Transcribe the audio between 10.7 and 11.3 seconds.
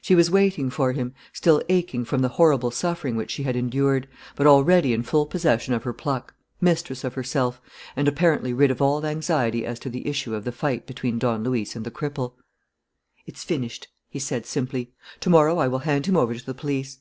between